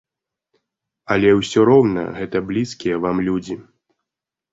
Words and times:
Але 1.15 1.29
ўсё 1.39 1.65
роўна 1.69 2.05
гэта 2.21 2.37
блізкія 2.53 2.95
вам 3.05 3.21
людзі. 3.29 3.59